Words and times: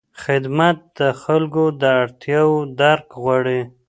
خدمت 0.23 0.77
د 0.99 1.01
خلکو 1.23 1.63
د 1.81 1.83
اړتیاوو 2.01 2.59
درک 2.81 3.07
غواړي. 3.23 3.61